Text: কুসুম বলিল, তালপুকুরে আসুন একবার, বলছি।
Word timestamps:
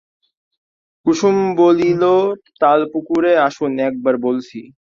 কুসুম 1.05 1.37
বলিল, 1.57 2.03
তালপুকুরে 2.61 3.31
আসুন 3.47 3.71
একবার, 3.79 4.15
বলছি। 4.17 4.59